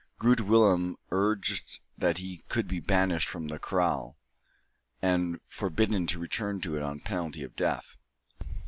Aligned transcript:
Groot 0.17 0.41
Willem 0.41 0.97
urged 1.11 1.79
that 1.95 2.17
he 2.17 2.37
could 2.49 2.67
be 2.67 2.79
banished 2.79 3.27
from 3.29 3.49
the 3.49 3.59
kraal, 3.59 4.17
and 4.99 5.39
forbidden 5.47 6.07
to 6.07 6.17
return 6.17 6.59
to 6.61 6.75
it 6.75 6.81
on 6.81 7.01
penalty 7.01 7.43
of 7.43 7.55
death. 7.55 7.97